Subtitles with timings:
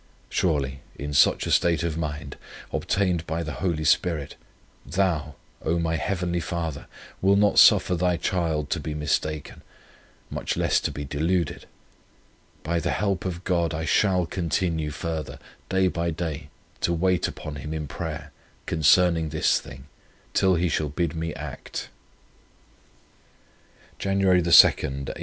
[0.31, 2.35] Surely, in such a state of mind,
[2.73, 4.35] obtained by the Holy Spirit,
[4.83, 6.87] Thou, O my Heavenly Father,
[7.21, 9.61] will not suffer Thy child to be mistaken,
[10.31, 11.67] much less to be deluded!
[12.63, 15.37] By the help of God I shall continue further,
[15.69, 16.49] day by day,
[16.79, 18.31] to wait upon Him in prayer
[18.65, 19.83] concerning this thing,
[20.33, 21.89] till He shall bid me act.
[23.99, 24.19] "Jan.
[24.21, 25.13] 2, 1851.